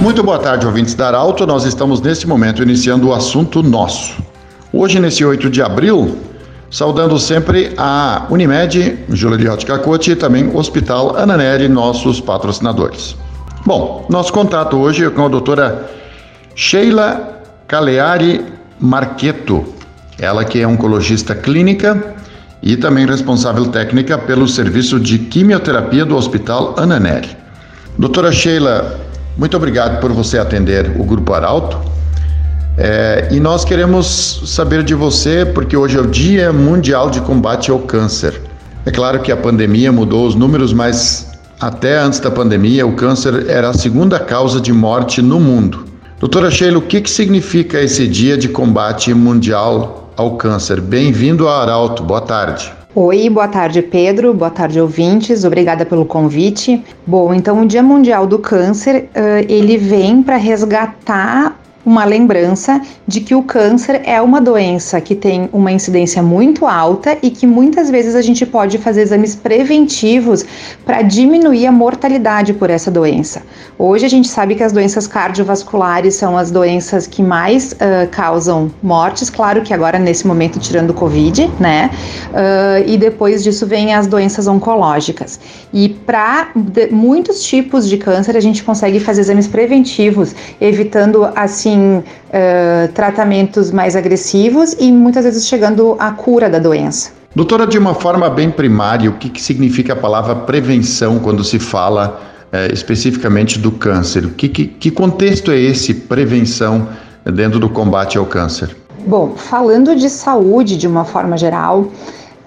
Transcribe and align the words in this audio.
muito 0.00 0.22
boa 0.22 0.38
tarde, 0.38 0.66
ouvintes 0.66 0.94
da 0.94 1.08
Arauto. 1.08 1.46
Nós 1.46 1.64
estamos 1.64 2.00
neste 2.00 2.26
momento 2.26 2.62
iniciando 2.62 3.08
o 3.08 3.14
assunto 3.14 3.62
nosso. 3.62 4.14
Hoje, 4.72 4.98
nesse 4.98 5.22
8 5.24 5.50
de 5.50 5.62
abril, 5.62 6.16
saudando 6.70 7.18
sempre 7.18 7.74
a 7.76 8.26
Unimed, 8.30 8.98
Júlia 9.10 9.56
Cacote 9.58 10.12
e 10.12 10.16
também 10.16 10.50
Hospital 10.56 11.16
Ananeri, 11.16 11.68
nossos 11.68 12.18
patrocinadores. 12.18 13.14
Bom, 13.66 14.06
nosso 14.08 14.32
contato 14.32 14.78
hoje 14.78 15.04
é 15.04 15.10
com 15.10 15.26
a 15.26 15.28
doutora 15.28 15.90
Sheila 16.54 17.42
Caleari 17.68 18.42
Marqueto, 18.80 19.66
ela 20.18 20.44
que 20.46 20.60
é 20.60 20.66
oncologista 20.66 21.34
clínica 21.34 22.14
e 22.62 22.74
também 22.74 23.06
responsável 23.06 23.66
técnica 23.66 24.16
pelo 24.16 24.48
serviço 24.48 24.98
de 24.98 25.18
quimioterapia 25.18 26.06
do 26.06 26.16
Hospital 26.16 26.74
Ananeri. 26.78 27.36
Doutora 27.98 28.32
Sheila, 28.32 29.09
muito 29.36 29.56
obrigado 29.56 30.00
por 30.00 30.12
você 30.12 30.38
atender 30.38 30.92
o 30.98 31.04
Grupo 31.04 31.32
Arauto. 31.32 31.78
É, 32.76 33.28
e 33.30 33.40
nós 33.40 33.64
queremos 33.64 34.42
saber 34.46 34.82
de 34.82 34.94
você, 34.94 35.44
porque 35.44 35.76
hoje 35.76 35.96
é 35.96 36.00
o 36.00 36.06
Dia 36.06 36.52
Mundial 36.52 37.10
de 37.10 37.20
Combate 37.20 37.70
ao 37.70 37.78
Câncer. 37.80 38.40
É 38.86 38.90
claro 38.90 39.20
que 39.20 39.30
a 39.30 39.36
pandemia 39.36 39.92
mudou 39.92 40.26
os 40.26 40.34
números, 40.34 40.72
mas 40.72 41.30
até 41.60 41.98
antes 41.98 42.18
da 42.20 42.30
pandemia, 42.30 42.86
o 42.86 42.94
câncer 42.94 43.50
era 43.50 43.68
a 43.68 43.74
segunda 43.74 44.18
causa 44.18 44.58
de 44.60 44.72
morte 44.72 45.20
no 45.20 45.38
mundo. 45.38 45.84
Doutora 46.18 46.50
Sheila, 46.50 46.78
o 46.78 46.82
que, 46.82 47.02
que 47.02 47.10
significa 47.10 47.78
esse 47.80 48.08
Dia 48.08 48.38
de 48.38 48.48
Combate 48.48 49.12
Mundial 49.12 50.10
ao 50.16 50.36
Câncer? 50.36 50.80
Bem-vindo 50.80 51.46
ao 51.46 51.60
Arauto, 51.60 52.02
boa 52.02 52.22
tarde. 52.22 52.79
Oi, 52.92 53.30
boa 53.30 53.46
tarde, 53.46 53.82
Pedro. 53.82 54.34
Boa 54.34 54.50
tarde, 54.50 54.80
ouvintes. 54.80 55.44
Obrigada 55.44 55.86
pelo 55.86 56.04
convite. 56.04 56.82
Bom, 57.06 57.32
então 57.32 57.62
o 57.62 57.66
Dia 57.66 57.84
Mundial 57.84 58.26
do 58.26 58.36
Câncer, 58.36 59.08
uh, 59.14 59.46
ele 59.48 59.76
vem 59.76 60.24
para 60.24 60.34
resgatar 60.34 61.56
uma 61.84 62.04
lembrança 62.04 62.80
de 63.06 63.20
que 63.20 63.34
o 63.34 63.42
câncer 63.42 64.02
é 64.04 64.20
uma 64.20 64.40
doença 64.40 65.00
que 65.00 65.14
tem 65.14 65.48
uma 65.52 65.72
incidência 65.72 66.22
muito 66.22 66.66
alta 66.66 67.16
e 67.22 67.30
que 67.30 67.46
muitas 67.46 67.90
vezes 67.90 68.14
a 68.14 68.22
gente 68.22 68.44
pode 68.44 68.76
fazer 68.78 69.02
exames 69.02 69.34
preventivos 69.34 70.44
para 70.84 71.02
diminuir 71.02 71.66
a 71.66 71.72
mortalidade 71.72 72.52
por 72.52 72.68
essa 72.70 72.90
doença. 72.90 73.42
Hoje 73.78 74.04
a 74.04 74.08
gente 74.08 74.28
sabe 74.28 74.54
que 74.54 74.62
as 74.62 74.72
doenças 74.72 75.06
cardiovasculares 75.06 76.14
são 76.14 76.36
as 76.36 76.50
doenças 76.50 77.06
que 77.06 77.22
mais 77.22 77.72
uh, 77.72 78.08
causam 78.10 78.70
mortes, 78.82 79.30
claro 79.30 79.62
que 79.62 79.72
agora 79.72 79.98
nesse 79.98 80.26
momento 80.26 80.58
tirando 80.58 80.90
o 80.90 80.94
Covid, 80.94 81.50
né? 81.58 81.90
Uh, 82.28 82.88
e 82.88 82.98
depois 82.98 83.42
disso 83.42 83.66
vem 83.66 83.94
as 83.94 84.06
doenças 84.06 84.46
oncológicas. 84.46 85.40
E 85.72 85.88
para 85.88 86.50
muitos 86.90 87.42
tipos 87.42 87.88
de 87.88 87.96
câncer 87.96 88.36
a 88.36 88.40
gente 88.40 88.62
consegue 88.62 89.00
fazer 89.00 89.22
exames 89.22 89.48
preventivos, 89.48 90.34
evitando 90.60 91.28
assim 91.34 91.69
assim 91.70 91.98
uh, 91.98 92.92
tratamentos 92.92 93.70
mais 93.70 93.94
agressivos 93.94 94.74
e 94.78 94.90
muitas 94.90 95.24
vezes 95.24 95.46
chegando 95.46 95.96
à 95.98 96.10
cura 96.10 96.50
da 96.50 96.58
doença. 96.58 97.12
Doutora, 97.34 97.66
de 97.66 97.78
uma 97.78 97.94
forma 97.94 98.28
bem 98.28 98.50
primária, 98.50 99.08
o 99.08 99.14
que, 99.14 99.28
que 99.28 99.40
significa 99.40 99.92
a 99.92 99.96
palavra 99.96 100.34
prevenção 100.34 101.20
quando 101.20 101.44
se 101.44 101.58
fala 101.58 102.20
uh, 102.52 102.72
especificamente 102.72 103.58
do 103.58 103.70
câncer? 103.70 104.28
Que, 104.36 104.48
que, 104.48 104.66
que 104.66 104.90
contexto 104.90 105.52
é 105.52 105.58
esse, 105.58 105.94
prevenção, 105.94 106.88
dentro 107.24 107.60
do 107.60 107.68
combate 107.68 108.18
ao 108.18 108.26
câncer? 108.26 108.76
Bom, 109.06 109.34
falando 109.36 109.94
de 109.94 110.10
saúde 110.10 110.76
de 110.76 110.86
uma 110.86 111.04
forma 111.04 111.38
geral, 111.38 111.90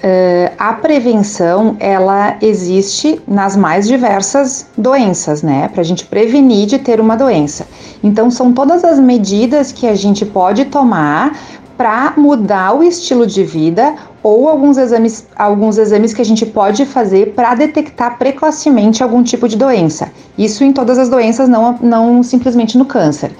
Uh, 0.04 0.52
a 0.60 0.74
prevenção 0.74 1.78
ela 1.80 2.36
existe 2.42 3.22
nas 3.26 3.56
mais 3.56 3.88
diversas 3.88 4.68
doenças, 4.78 5.42
né? 5.42 5.70
Para 5.70 5.80
a 5.80 5.84
gente 5.86 6.06
prevenir 6.06 6.68
de 6.68 6.78
ter 6.78 7.00
uma 7.00 7.16
doença. 7.16 7.66
Então 8.04 8.30
são 8.30 8.52
todas 8.52 8.84
as 8.84 9.00
medidas 9.00 9.72
que 9.72 9.88
a 9.88 9.96
gente 9.96 10.26
pode 10.26 10.66
tomar 10.66 11.38
para 11.78 12.14
mudar 12.18 12.76
o 12.76 12.84
estilo 12.84 13.26
de 13.26 13.46
vida 13.46 13.96
ou 14.22 14.50
alguns 14.50 14.78
exames, 14.78 15.26
alguns 15.36 15.78
exames 15.78 16.14
que 16.14 16.22
a 16.22 16.26
gente 16.26 16.46
pode 16.46 16.86
fazer 16.86 17.34
para 17.34 17.56
detectar 17.56 18.18
precocemente 18.18 19.02
algum 19.02 19.24
tipo 19.24 19.48
de 19.48 19.58
doença. 19.58 20.12
Isso 20.38 20.64
em 20.64 20.74
todas 20.74 20.98
as 20.98 21.08
doenças, 21.10 21.48
não, 21.48 21.78
não 21.82 22.24
simplesmente 22.24 22.78
no 22.78 22.86
câncer. 22.86 23.32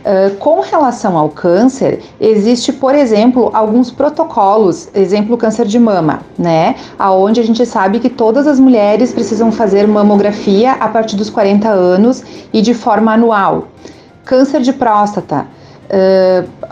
Uh, 0.00 0.34
com 0.36 0.60
relação 0.60 1.18
ao 1.18 1.28
câncer, 1.28 2.02
existe, 2.18 2.72
por 2.72 2.94
exemplo, 2.94 3.50
alguns 3.52 3.90
protocolos, 3.90 4.88
exemplo 4.94 5.36
câncer 5.36 5.66
de 5.66 5.78
mama, 5.78 6.20
né? 6.38 6.74
Aonde 6.98 7.38
a 7.38 7.44
gente 7.44 7.66
sabe 7.66 8.00
que 8.00 8.08
todas 8.08 8.46
as 8.46 8.58
mulheres 8.58 9.12
precisam 9.12 9.52
fazer 9.52 9.86
mamografia 9.86 10.72
a 10.72 10.88
partir 10.88 11.16
dos 11.16 11.28
40 11.28 11.68
anos 11.68 12.24
e 12.50 12.62
de 12.62 12.72
forma 12.72 13.12
anual. 13.12 13.68
Câncer 14.24 14.62
de 14.62 14.72
próstata, 14.72 15.46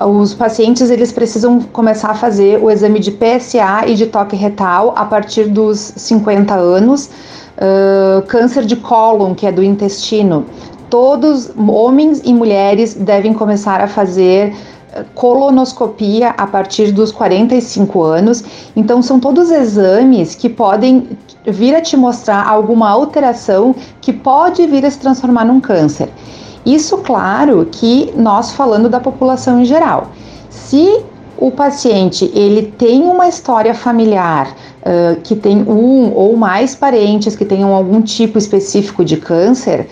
uh, 0.00 0.06
os 0.06 0.32
pacientes 0.32 0.88
eles 0.88 1.12
precisam 1.12 1.60
começar 1.60 2.08
a 2.08 2.14
fazer 2.14 2.58
o 2.62 2.70
exame 2.70 2.98
de 2.98 3.10
PSA 3.10 3.86
e 3.86 3.94
de 3.94 4.06
toque 4.06 4.36
retal 4.36 4.94
a 4.96 5.04
partir 5.04 5.48
dos 5.48 5.92
50 5.96 6.54
anos. 6.54 7.10
Uh, 7.58 8.22
câncer 8.28 8.64
de 8.64 8.76
cólon, 8.76 9.34
que 9.34 9.44
é 9.44 9.50
do 9.50 9.64
intestino, 9.64 10.46
todos, 10.90 11.50
homens 11.56 12.22
e 12.24 12.32
mulheres, 12.32 12.94
devem 12.94 13.32
começar 13.32 13.80
a 13.80 13.86
fazer 13.86 14.54
eh, 14.92 15.04
colonoscopia 15.14 16.30
a 16.30 16.46
partir 16.46 16.92
dos 16.92 17.12
45 17.12 18.02
anos. 18.02 18.44
Então, 18.74 19.02
são 19.02 19.20
todos 19.20 19.50
exames 19.50 20.34
que 20.34 20.48
podem 20.48 21.08
vir 21.46 21.74
a 21.74 21.80
te 21.80 21.96
mostrar 21.96 22.46
alguma 22.46 22.88
alteração 22.88 23.74
que 24.00 24.12
pode 24.12 24.66
vir 24.66 24.84
a 24.84 24.90
se 24.90 24.98
transformar 24.98 25.44
num 25.44 25.60
câncer. 25.60 26.10
Isso, 26.64 26.98
claro, 26.98 27.66
que 27.70 28.12
nós 28.16 28.52
falando 28.52 28.88
da 28.88 29.00
população 29.00 29.60
em 29.60 29.64
geral. 29.64 30.08
Se 30.50 31.02
o 31.38 31.50
paciente 31.50 32.30
ele 32.34 32.62
tem 32.76 33.04
uma 33.04 33.28
história 33.28 33.72
familiar 33.72 34.48
uh, 34.82 35.20
que 35.22 35.36
tem 35.36 35.62
um 35.62 36.12
ou 36.12 36.36
mais 36.36 36.74
parentes 36.74 37.36
que 37.36 37.44
tenham 37.44 37.72
algum 37.72 38.02
tipo 38.02 38.36
específico 38.36 39.04
de 39.04 39.16
câncer, 39.16 39.88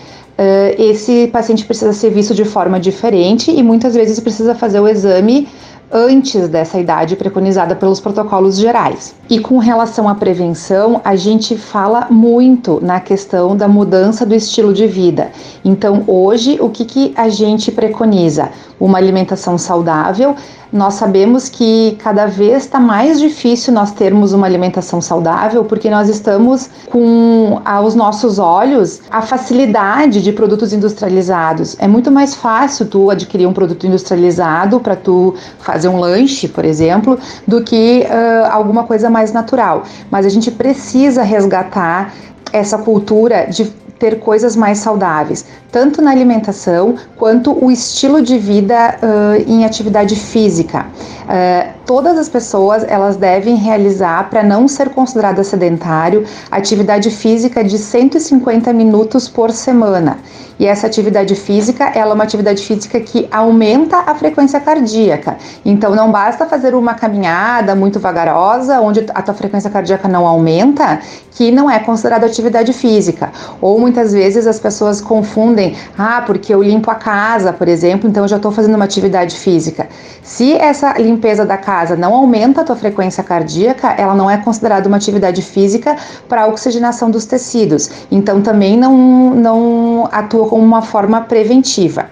esse 0.77 1.27
paciente 1.27 1.65
precisa 1.65 1.93
ser 1.93 2.11
visto 2.11 2.35
de 2.35 2.45
forma 2.45 2.79
diferente 2.79 3.49
e 3.49 3.63
muitas 3.63 3.95
vezes 3.95 4.19
precisa 4.19 4.53
fazer 4.53 4.79
o 4.79 4.87
exame 4.87 5.47
antes 5.91 6.47
dessa 6.47 6.79
idade 6.79 7.15
preconizada 7.15 7.75
pelos 7.75 7.99
protocolos 7.99 8.57
gerais. 8.57 9.15
E 9.29 9.39
com 9.39 9.57
relação 9.57 10.07
à 10.07 10.15
prevenção, 10.15 11.01
a 11.03 11.17
gente 11.17 11.57
fala 11.57 12.07
muito 12.09 12.79
na 12.81 13.01
questão 13.01 13.57
da 13.57 13.67
mudança 13.67 14.25
do 14.25 14.33
estilo 14.33 14.73
de 14.73 14.87
vida. 14.87 15.31
Então, 15.65 16.05
hoje, 16.07 16.57
o 16.61 16.69
que, 16.69 16.85
que 16.85 17.13
a 17.13 17.27
gente 17.27 17.69
preconiza? 17.69 18.49
Uma 18.79 18.97
alimentação 18.97 19.57
saudável, 19.57 20.33
nós 20.71 20.95
sabemos 20.95 21.47
que 21.47 21.95
cada 21.99 22.25
vez 22.25 22.63
está 22.63 22.79
mais 22.79 23.19
difícil 23.19 23.73
nós 23.73 23.91
termos 23.91 24.33
uma 24.33 24.45
alimentação 24.45 24.99
saudável 25.01 25.63
porque 25.63 25.89
nós 25.89 26.09
estamos 26.09 26.69
com 26.91 27.61
aos 27.63 27.95
nossos 27.95 28.37
olhos 28.37 29.01
a 29.09 29.21
facilidade 29.21 30.21
de 30.21 30.31
produtos 30.33 30.73
industrializados. 30.73 31.77
É 31.79 31.87
muito 31.87 32.11
mais 32.11 32.35
fácil 32.35 32.85
tu 32.85 33.09
adquirir 33.09 33.47
um 33.47 33.53
produto 33.53 33.87
industrializado 33.87 34.79
para 34.79 34.95
tu 34.95 35.35
fazer 35.59 35.87
um 35.87 35.99
lanche, 35.99 36.47
por 36.47 36.65
exemplo, 36.65 37.17
do 37.47 37.61
que 37.63 38.05
uh, 38.05 38.51
alguma 38.51 38.83
coisa 38.83 39.09
mais 39.09 39.16
natural. 39.31 39.83
Mas 40.11 40.25
a 40.25 40.29
gente 40.29 40.51
precisa 40.51 41.23
resgatar 41.23 42.13
essa 42.51 42.77
cultura 42.77 43.45
de 43.45 43.65
ter 43.99 44.19
coisas 44.19 44.55
mais 44.55 44.77
saudáveis, 44.77 45.45
tanto 45.71 46.01
na 46.01 46.11
alimentação 46.11 46.95
quanto 47.17 47.51
o 47.63 47.71
estilo 47.71 48.21
de 48.21 48.37
vida 48.37 48.97
uh, 49.01 49.51
em 49.51 49.65
atividade 49.65 50.15
física. 50.15 50.85
Uh, 50.85 51.73
todas 51.85 52.17
as 52.17 52.29
pessoas 52.29 52.85
elas 52.87 53.17
devem 53.17 53.55
realizar 53.55 54.29
para 54.29 54.43
não 54.43 54.67
ser 54.67 54.89
considerada 54.89 55.43
sedentário 55.43 56.25
atividade 56.51 57.09
física 57.09 57.63
de 57.63 57.77
150 57.77 58.71
minutos 58.71 59.27
por 59.27 59.51
semana. 59.51 60.19
E 60.59 60.65
essa 60.65 60.87
atividade 60.87 61.35
física, 61.35 61.91
ela 61.93 62.11
é 62.11 62.13
uma 62.13 62.23
atividade 62.23 62.63
física 62.63 62.99
que 62.99 63.27
aumenta 63.31 63.97
a 63.97 64.15
frequência 64.15 64.59
cardíaca. 64.59 65.37
Então 65.63 65.95
não 65.95 66.11
basta 66.11 66.45
fazer 66.45 66.73
uma 66.73 66.93
caminhada 66.93 67.75
muito 67.75 67.99
vagarosa, 67.99 68.79
onde 68.81 69.05
a 69.13 69.21
tua 69.21 69.33
frequência 69.33 69.69
cardíaca 69.69 70.07
não 70.07 70.25
aumenta, 70.25 70.99
que 71.31 71.51
não 71.51 71.69
é 71.69 71.77
considerada 71.77 72.25
atividade 72.25 72.73
física. 72.73 73.31
Ou 73.61 73.79
muitas 73.79 74.11
vezes 74.11 74.47
as 74.47 74.59
pessoas 74.59 74.99
confundem, 74.99 75.75
ah, 75.97 76.23
porque 76.25 76.53
eu 76.53 76.63
limpo 76.63 76.89
a 76.89 76.95
casa, 76.95 77.53
por 77.53 77.67
exemplo, 77.67 78.09
então 78.09 78.23
eu 78.23 78.27
já 78.27 78.37
estou 78.37 78.51
fazendo 78.51 78.75
uma 78.75 78.85
atividade 78.85 79.35
física. 79.35 79.87
Se 80.23 80.53
essa 80.53 80.93
limpeza 80.97 81.45
da 81.45 81.57
casa 81.57 81.95
não 81.95 82.13
aumenta 82.13 82.61
a 82.61 82.63
tua 82.63 82.75
frequência 82.75 83.23
cardíaca, 83.23 83.89
ela 83.97 84.15
não 84.15 84.29
é 84.29 84.37
considerada 84.37 84.87
uma 84.87 84.97
atividade 84.97 85.41
física 85.41 85.95
para 86.27 86.47
oxigenação 86.47 87.11
dos 87.11 87.25
tecidos. 87.25 87.89
Então 88.11 88.41
também 88.41 88.75
não, 88.75 88.95
não 89.35 90.09
atua 90.11 90.46
como 90.47 90.63
uma 90.63 90.81
forma 90.81 91.21
preventiva. 91.21 92.05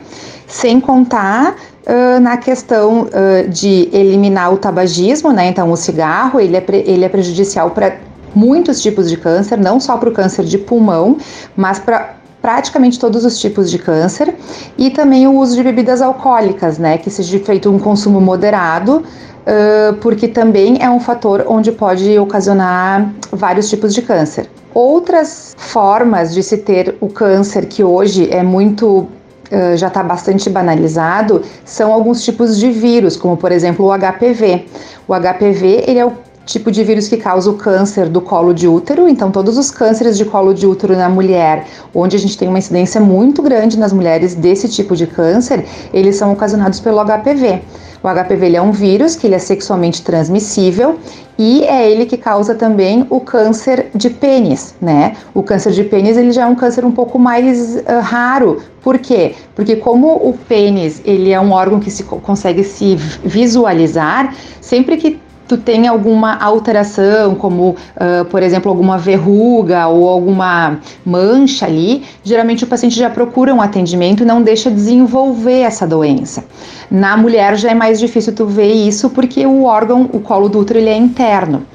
Sem 0.47 0.79
contar 0.79 1.55
Uh, 1.85 2.19
na 2.19 2.35
questão 2.35 3.03
uh, 3.03 3.47
de 3.47 3.87
eliminar 3.93 4.51
o 4.51 4.57
tabagismo, 4.57 5.31
né? 5.31 5.49
Então, 5.49 5.69
o 5.71 5.77
cigarro 5.77 6.39
ele 6.39 6.57
é, 6.57 6.65
ele 6.67 7.05
é 7.05 7.09
prejudicial 7.09 7.69
para 7.69 7.97
muitos 8.33 8.81
tipos 8.81 9.07
de 9.07 9.15
câncer, 9.17 9.57
não 9.57 9.79
só 9.79 9.95
para 9.95 10.09
o 10.09 10.11
câncer 10.11 10.45
de 10.45 10.57
pulmão, 10.57 11.17
mas 11.55 11.77
para 11.77 12.15
praticamente 12.41 12.99
todos 12.99 13.25
os 13.25 13.39
tipos 13.39 13.71
de 13.71 13.79
câncer 13.79 14.35
e 14.77 14.91
também 14.91 15.25
o 15.25 15.35
uso 15.35 15.55
de 15.55 15.63
bebidas 15.63 15.99
alcoólicas, 15.99 16.77
né, 16.77 16.95
que 16.95 17.09
seja 17.09 17.39
feito 17.39 17.71
um 17.71 17.79
consumo 17.79 18.21
moderado, 18.21 18.97
uh, 18.97 19.93
porque 19.95 20.27
também 20.27 20.77
é 20.79 20.87
um 20.87 20.99
fator 20.99 21.43
onde 21.47 21.71
pode 21.71 22.19
ocasionar 22.19 23.11
vários 23.31 23.67
tipos 23.67 23.95
de 23.95 24.03
câncer. 24.03 24.47
Outras 24.75 25.55
formas 25.57 26.33
de 26.33 26.43
se 26.43 26.57
ter 26.57 26.97
o 26.99 27.07
câncer 27.07 27.65
que 27.65 27.81
hoje 27.83 28.29
é 28.29 28.43
muito 28.43 29.07
Uh, 29.45 29.77
já 29.77 29.89
está 29.89 30.01
bastante 30.01 30.49
banalizado, 30.49 31.43
são 31.63 31.93
alguns 31.93 32.23
tipos 32.23 32.57
de 32.57 32.71
vírus, 32.71 33.15
como 33.15 33.37
por 33.37 33.51
exemplo 33.51 33.85
o 33.85 33.91
HPV. 33.95 34.65
O 35.07 35.13
HPV 35.13 35.83
ele 35.85 35.99
é 35.99 36.05
o 36.05 36.13
tipo 36.47 36.71
de 36.71 36.83
vírus 36.83 37.07
que 37.07 37.15
causa 37.15 37.51
o 37.51 37.53
câncer 37.53 38.09
do 38.09 38.19
colo 38.19 38.55
de 38.55 38.67
útero. 38.67 39.07
Então, 39.07 39.29
todos 39.29 39.55
os 39.57 39.69
cânceres 39.69 40.17
de 40.17 40.25
colo 40.25 40.51
de 40.51 40.65
útero 40.65 40.97
na 40.97 41.09
mulher, 41.09 41.67
onde 41.93 42.15
a 42.15 42.19
gente 42.19 42.35
tem 42.35 42.47
uma 42.47 42.57
incidência 42.57 42.99
muito 42.99 43.43
grande 43.43 43.77
nas 43.77 43.93
mulheres 43.93 44.33
desse 44.33 44.67
tipo 44.67 44.95
de 44.95 45.05
câncer, 45.05 45.63
eles 45.93 46.15
são 46.15 46.33
ocasionados 46.33 46.79
pelo 46.79 46.99
HPV. 47.05 47.61
O 48.03 48.07
HPV 48.07 48.55
é 48.55 48.61
um 48.61 48.71
vírus 48.71 49.15
que 49.15 49.27
ele 49.27 49.35
é 49.35 49.39
sexualmente 49.39 50.03
transmissível 50.03 50.97
e 51.37 51.63
é 51.63 51.89
ele 51.91 52.05
que 52.05 52.17
causa 52.17 52.55
também 52.55 53.05
o 53.09 53.19
câncer 53.19 53.87
de 53.93 54.09
pênis, 54.09 54.75
né? 54.81 55.15
O 55.33 55.43
câncer 55.43 55.71
de 55.71 55.83
pênis 55.83 56.17
ele 56.17 56.31
já 56.31 56.43
é 56.43 56.45
um 56.45 56.55
câncer 56.55 56.85
um 56.85 56.91
pouco 56.91 57.19
mais 57.19 57.75
uh, 57.75 57.99
raro. 58.01 58.61
Por 58.81 58.97
quê? 58.99 59.35
Porque 59.55 59.75
como 59.75 60.13
o 60.15 60.37
pênis 60.47 61.01
ele 61.03 61.31
é 61.31 61.39
um 61.39 61.51
órgão 61.51 61.79
que 61.79 61.91
se 61.91 62.03
consegue 62.03 62.63
se 62.63 62.95
visualizar, 62.95 64.33
sempre 64.61 64.97
que 64.97 65.19
tu 65.47 65.57
tem 65.57 65.87
alguma 65.87 66.35
alteração, 66.37 67.35
como 67.35 67.69
uh, 67.69 68.25
por 68.29 68.41
exemplo 68.41 68.69
alguma 68.69 68.97
verruga 68.97 69.87
ou 69.87 70.09
alguma 70.09 70.79
mancha 71.05 71.65
ali, 71.65 72.03
geralmente 72.23 72.63
o 72.63 72.67
paciente 72.67 72.95
já 72.95 73.09
procura 73.09 73.53
um 73.53 73.61
atendimento 73.61 74.23
e 74.23 74.25
não 74.25 74.41
deixa 74.41 74.71
desenvolver 74.71 75.61
essa 75.61 75.85
doença. 75.85 76.43
Na 76.89 77.15
mulher 77.17 77.57
já 77.57 77.71
é 77.71 77.75
mais 77.75 77.99
difícil 77.99 78.33
tu 78.33 78.45
ver 78.45 78.71
isso 78.71 79.09
porque 79.09 79.45
o 79.45 79.63
órgão, 79.63 80.09
o 80.13 80.19
colo 80.19 80.49
do 80.49 80.59
útero, 80.59 80.79
ele 80.79 80.89
é 80.89 80.97
interno. 80.97 81.65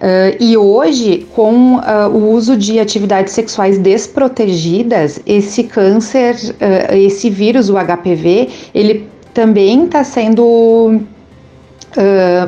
Uh, 0.00 0.34
e 0.40 0.56
hoje, 0.56 1.26
com 1.34 1.76
uh, 1.76 2.08
o 2.10 2.30
uso 2.32 2.56
de 2.56 2.80
atividades 2.80 3.34
sexuais 3.34 3.76
desprotegidas, 3.76 5.20
esse 5.26 5.64
câncer, 5.64 6.36
esse 6.92 7.28
vírus, 7.28 7.68
o 7.68 7.74
HPV, 7.74 8.48
ele 8.74 9.06
também 9.34 9.84
está 9.84 10.02
sendo 10.02 11.00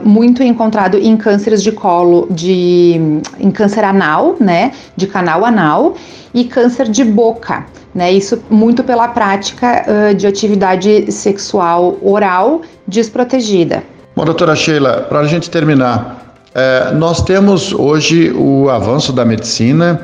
Muito 0.04 0.42
encontrado 0.42 0.96
em 0.96 1.16
cânceres 1.16 1.62
de 1.62 1.72
colo, 1.72 2.28
de, 2.30 3.20
em 3.40 3.50
câncer 3.50 3.84
anal, 3.84 4.36
né, 4.38 4.72
de 4.96 5.06
canal 5.06 5.44
anal, 5.44 5.94
e 6.32 6.44
câncer 6.44 6.88
de 6.88 7.04
boca, 7.04 7.66
né, 7.94 8.10
isso 8.12 8.42
muito 8.48 8.82
pela 8.82 9.08
prática 9.08 9.84
uh, 9.86 10.14
de 10.14 10.26
atividade 10.26 11.10
sexual 11.10 11.98
oral 12.00 12.62
desprotegida. 12.86 13.82
Bom, 14.14 14.24
doutora 14.24 14.54
Sheila, 14.54 15.06
para 15.08 15.20
a 15.20 15.26
gente 15.26 15.50
terminar, 15.50 16.36
é, 16.54 16.92
nós 16.92 17.22
temos 17.22 17.72
hoje 17.72 18.30
o 18.30 18.68
avanço 18.68 19.12
da 19.12 19.24
medicina 19.24 20.02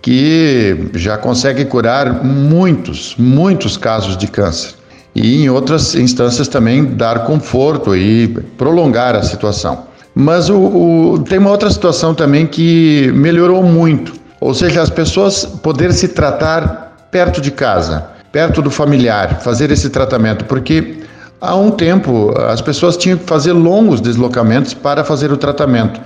que 0.00 0.90
já 0.94 1.18
consegue 1.18 1.64
curar 1.66 2.24
muitos, 2.24 3.14
muitos 3.18 3.76
casos 3.76 4.16
de 4.16 4.26
câncer 4.26 4.74
e 5.14 5.44
em 5.44 5.48
outras 5.48 5.94
instâncias 5.94 6.48
também 6.48 6.84
dar 6.84 7.24
conforto 7.24 7.94
e 7.94 8.28
prolongar 8.58 9.14
a 9.14 9.22
situação. 9.22 9.86
Mas 10.14 10.48
o, 10.48 10.56
o, 10.56 11.18
tem 11.28 11.38
uma 11.38 11.50
outra 11.50 11.70
situação 11.70 12.14
também 12.14 12.46
que 12.46 13.10
melhorou 13.14 13.62
muito, 13.62 14.12
ou 14.40 14.54
seja, 14.54 14.82
as 14.82 14.90
pessoas 14.90 15.44
poder 15.44 15.92
se 15.92 16.08
tratar 16.08 17.08
perto 17.10 17.40
de 17.40 17.50
casa, 17.50 18.06
perto 18.30 18.60
do 18.60 18.70
familiar, 18.70 19.40
fazer 19.40 19.70
esse 19.70 19.88
tratamento, 19.90 20.44
porque 20.44 20.98
há 21.40 21.54
um 21.54 21.70
tempo 21.70 22.32
as 22.48 22.60
pessoas 22.60 22.96
tinham 22.96 23.18
que 23.18 23.24
fazer 23.24 23.52
longos 23.52 24.00
deslocamentos 24.00 24.74
para 24.74 25.04
fazer 25.04 25.32
o 25.32 25.36
tratamento. 25.36 26.00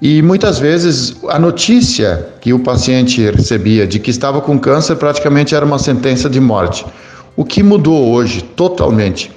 E 0.00 0.20
muitas 0.20 0.58
vezes 0.58 1.16
a 1.28 1.38
notícia 1.38 2.26
que 2.40 2.52
o 2.52 2.58
paciente 2.58 3.30
recebia 3.30 3.86
de 3.86 4.00
que 4.00 4.10
estava 4.10 4.40
com 4.40 4.58
câncer 4.58 4.96
praticamente 4.96 5.54
era 5.54 5.64
uma 5.64 5.78
sentença 5.78 6.28
de 6.28 6.40
morte. 6.40 6.84
O 7.34 7.44
que 7.44 7.62
mudou 7.62 8.12
hoje 8.12 8.42
totalmente? 8.42 9.32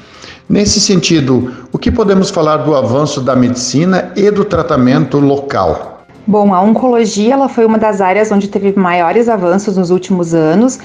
Nesse 0.47 0.79
sentido, 0.79 1.53
o 1.71 1.77
que 1.77 1.91
podemos 1.91 2.29
falar 2.29 2.57
do 2.57 2.75
avanço 2.75 3.21
da 3.21 3.35
medicina 3.35 4.11
e 4.15 4.29
do 4.29 4.43
tratamento 4.43 5.17
local? 5.17 5.94
Bom, 6.27 6.55
a 6.55 6.61
oncologia 6.61 7.33
ela 7.33 7.47
foi 7.47 7.65
uma 7.65 7.77
das 7.77 8.01
áreas 8.01 8.31
onde 8.31 8.47
teve 8.47 8.73
maiores 8.77 9.29
avanços 9.29 9.77
nos 9.77 9.91
últimos 9.91 10.33
anos. 10.33 10.77
Uh, 10.77 10.79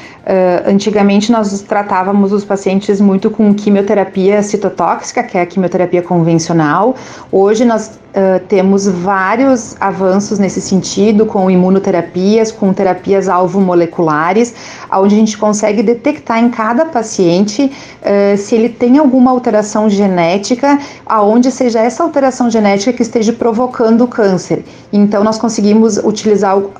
antigamente 0.66 1.32
nós 1.32 1.62
tratávamos 1.62 2.30
os 2.30 2.44
pacientes 2.44 3.00
muito 3.00 3.30
com 3.30 3.54
quimioterapia 3.54 4.42
citotóxica, 4.42 5.22
que 5.22 5.38
é 5.38 5.40
a 5.40 5.46
quimioterapia 5.46 6.02
convencional. 6.02 6.94
Hoje 7.32 7.64
nós 7.64 7.98
Uh, 8.10 8.44
temos 8.48 8.88
vários 8.88 9.76
avanços 9.80 10.40
nesse 10.40 10.60
sentido, 10.60 11.24
com 11.24 11.48
imunoterapias, 11.48 12.50
com 12.50 12.72
terapias 12.72 13.28
alvo-moleculares, 13.28 14.52
onde 14.92 15.14
a 15.14 15.18
gente 15.18 15.38
consegue 15.38 15.80
detectar 15.80 16.42
em 16.42 16.50
cada 16.50 16.86
paciente 16.86 17.70
uh, 18.02 18.36
se 18.36 18.56
ele 18.56 18.68
tem 18.68 18.98
alguma 18.98 19.30
alteração 19.30 19.88
genética, 19.88 20.76
aonde 21.06 21.52
seja 21.52 21.78
essa 21.78 22.02
alteração 22.02 22.50
genética 22.50 22.92
que 22.92 23.02
esteja 23.02 23.32
provocando 23.32 24.02
o 24.02 24.08
câncer. 24.08 24.64
Então, 24.92 25.22
nós 25.30 25.38
conseguimos 25.38 25.96
utilizar 25.96 26.58
uh, 26.58 26.72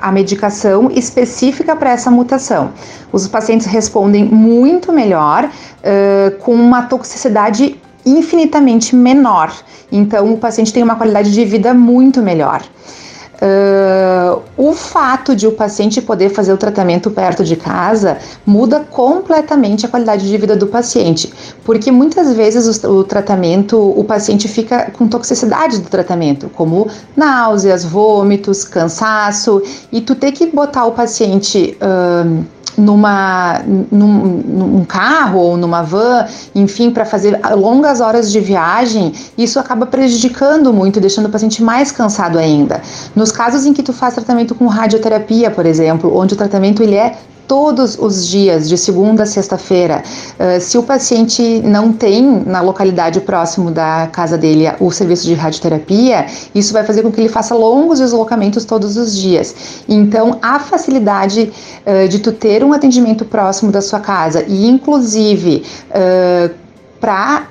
a 0.00 0.12
medicação 0.12 0.88
específica 0.92 1.74
para 1.74 1.90
essa 1.90 2.08
mutação. 2.08 2.70
Os 3.12 3.26
pacientes 3.26 3.66
respondem 3.66 4.24
muito 4.24 4.92
melhor, 4.92 5.50
com 6.44 6.54
uma 6.54 6.82
toxicidade 6.82 7.80
infinitamente 8.06 8.94
menor. 8.94 9.52
Então, 9.90 10.32
o 10.34 10.38
paciente 10.38 10.72
tem 10.72 10.84
uma 10.84 10.94
qualidade 10.94 11.32
de 11.32 11.44
vida 11.44 11.74
muito 11.74 12.22
melhor. 12.22 12.62
Uh, 13.40 14.42
o 14.54 14.74
fato 14.74 15.34
de 15.34 15.46
o 15.46 15.52
paciente 15.52 16.02
poder 16.02 16.28
fazer 16.28 16.52
o 16.52 16.58
tratamento 16.58 17.10
perto 17.10 17.42
de 17.42 17.56
casa 17.56 18.18
muda 18.44 18.80
completamente 18.80 19.86
a 19.86 19.88
qualidade 19.88 20.28
de 20.28 20.36
vida 20.36 20.54
do 20.54 20.66
paciente, 20.66 21.32
porque 21.64 21.90
muitas 21.90 22.34
vezes 22.34 22.84
o, 22.84 22.98
o 22.98 23.04
tratamento, 23.04 23.78
o 23.78 24.04
paciente 24.04 24.46
fica 24.46 24.90
com 24.90 25.08
toxicidade 25.08 25.78
do 25.78 25.88
tratamento, 25.88 26.50
como 26.50 26.86
náuseas, 27.16 27.82
vômitos, 27.82 28.62
cansaço, 28.62 29.62
e 29.90 30.02
tu 30.02 30.14
ter 30.14 30.32
que 30.32 30.46
botar 30.46 30.84
o 30.84 30.92
paciente. 30.92 31.78
Uh, 31.80 32.59
numa, 32.76 33.60
num, 33.90 34.42
num, 34.46 34.84
carro 34.84 35.38
ou 35.38 35.56
numa 35.56 35.82
van, 35.82 36.26
enfim, 36.54 36.90
para 36.90 37.04
fazer 37.04 37.38
longas 37.54 38.00
horas 38.00 38.30
de 38.30 38.40
viagem, 38.40 39.12
isso 39.36 39.58
acaba 39.58 39.86
prejudicando 39.86 40.72
muito, 40.72 41.00
deixando 41.00 41.26
o 41.26 41.30
paciente 41.30 41.62
mais 41.62 41.92
cansado 41.92 42.38
ainda. 42.38 42.80
Nos 43.14 43.32
casos 43.32 43.66
em 43.66 43.72
que 43.72 43.82
tu 43.82 43.92
faz 43.92 44.14
tratamento 44.14 44.54
com 44.54 44.66
radioterapia, 44.66 45.50
por 45.50 45.66
exemplo, 45.66 46.16
onde 46.16 46.34
o 46.34 46.36
tratamento 46.36 46.82
ele 46.82 46.94
é 46.94 47.16
todos 47.50 47.98
os 47.98 48.28
dias, 48.28 48.68
de 48.68 48.78
segunda 48.78 49.24
a 49.24 49.26
sexta-feira. 49.26 50.04
Uh, 50.38 50.60
se 50.60 50.78
o 50.78 50.84
paciente 50.84 51.42
não 51.64 51.92
tem 51.92 52.22
na 52.46 52.60
localidade 52.60 53.20
próximo 53.22 53.72
da 53.72 54.08
casa 54.12 54.38
dele 54.38 54.66
o 54.78 54.88
serviço 54.92 55.26
de 55.26 55.34
radioterapia, 55.34 56.26
isso 56.54 56.72
vai 56.72 56.84
fazer 56.84 57.02
com 57.02 57.10
que 57.10 57.20
ele 57.20 57.28
faça 57.28 57.52
longos 57.52 57.98
deslocamentos 57.98 58.64
todos 58.64 58.96
os 58.96 59.16
dias. 59.16 59.82
Então, 59.88 60.38
a 60.40 60.60
facilidade 60.60 61.50
uh, 61.84 62.06
de 62.06 62.20
tu 62.20 62.30
ter 62.30 62.62
um 62.62 62.72
atendimento 62.72 63.24
próximo 63.24 63.72
da 63.72 63.80
sua 63.80 63.98
casa 63.98 64.44
e, 64.46 64.68
inclusive, 64.68 65.64
uh, 65.90 66.54
para 67.00 67.48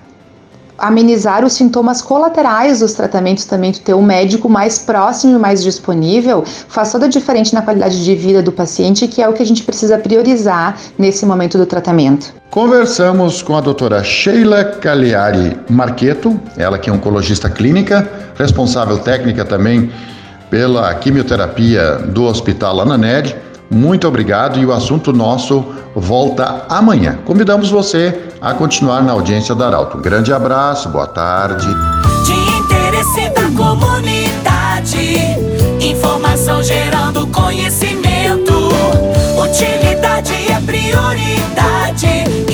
amenizar 0.80 1.46
os 1.46 1.54
sintomas 1.54 2.02
colaterais 2.02 2.80
dos 2.80 2.94
tratamentos 2.94 3.46
também, 3.46 3.72
ter 3.72 3.94
um 3.94 4.02
médico 4.02 4.50
mais 4.50 4.80
próximo 4.80 5.36
e 5.36 5.40
mais 5.40 5.64
disponível, 5.64 6.44
faz 6.46 6.92
toda 6.92 7.06
a 7.06 7.10
diferença 7.10 7.56
na 7.56 7.62
qualidade 7.62 8.04
de 8.04 8.16
vida 8.16 8.42
do 8.42 8.52
paciente, 8.52 9.08
que 9.08 9.22
é 9.22 9.30
o 9.30 9.34
que 9.34 9.44
a 9.44 9.46
gente 9.46 9.64
precisa 9.64 9.98
priorizar 9.98 10.78
nesse 10.98 11.26
momento 11.26 11.58
do 11.58 11.66
tratamento. 11.66 12.34
Conversamos 12.50 13.42
com 13.42 13.56
a 13.56 13.62
doutora 13.62 14.04
Sheila 14.04 14.64
Cagliari 14.64 15.58
Marqueto, 15.70 16.40
ela 16.58 16.80
que 16.80 16.90
é 16.90 16.94
oncologista 16.94 17.50
clínica, 17.50 18.10
responsável 18.36 18.98
técnica 18.98 19.46
também 19.46 19.92
pela 20.50 20.94
quimioterapia 20.96 21.96
do 22.08 22.24
Hospital 22.24 22.82
Ananed. 22.82 23.36
Muito 23.70 24.08
obrigado 24.08 24.60
e 24.60 24.66
o 24.66 24.74
assunto 24.74 25.14
nosso 25.14 25.64
volta 25.96 26.66
amanhã. 26.68 27.20
Convidamos 27.24 27.70
você 27.70 28.30
a 28.42 28.54
continuar 28.54 29.04
na 29.04 29.12
audiência 29.12 29.54
da 29.54 29.68
Arauto. 29.68 29.98
Um 29.98 30.02
grande 30.02 30.34
abraço, 30.34 30.90
boa 30.90 31.06
tarde. 31.06 31.68
De 32.26 32.34
interesse 32.34 33.30
da 33.30 33.44
comunidade, 33.56 35.18
informação 35.80 36.64
gerando 36.64 37.28
conhecimento, 37.28 38.54
utilidade 39.40 40.34
é 40.52 40.60
prioridade. 40.66 42.49